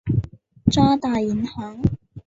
[0.71, 1.79] 渣打银行。